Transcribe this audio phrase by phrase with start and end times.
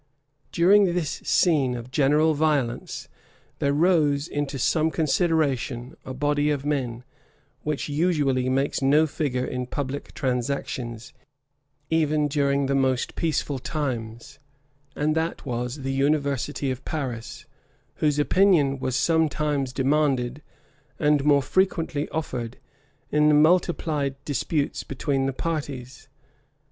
[0.51, 3.07] During this scene of general violence,
[3.59, 7.03] there rose into some consideration a body of men,
[7.61, 11.13] which usually makes no figure in public transactions,
[11.91, 14.39] even during the most peaceful times;
[14.95, 17.45] and that was the university of Paris,
[17.97, 20.41] whose opinion was sometimes demanded,
[20.97, 22.57] and more frequently offered,
[23.11, 26.09] in the multiplied disputes between the parties.